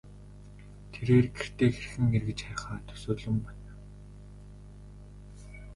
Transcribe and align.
Тэрээр 0.91 1.25
гэртээ 1.37 1.69
хэрхэн 1.75 2.13
эргэж 2.17 2.39
харихаа 2.43 2.77
төсөөлөн 2.87 3.37
бодно. 3.43 3.71